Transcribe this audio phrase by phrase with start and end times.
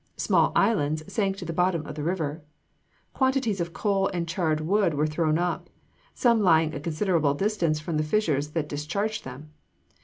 [0.17, 2.41] Small islands sank to the bottom of the river.
[3.13, 5.69] Quantities of coal and charred wood were thrown up;
[6.15, 9.51] some lying a considerable distance from the fissures that discharged them.